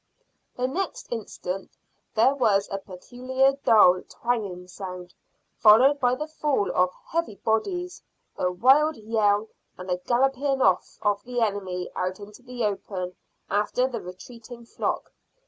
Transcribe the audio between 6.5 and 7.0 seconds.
of